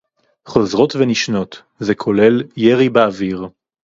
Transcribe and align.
חוזרות 0.47 0.95
ונשנות, 0.95 1.61
זה 1.79 1.95
כולל 1.95 2.43
ירי 2.57 2.89
באוויר 2.89 3.47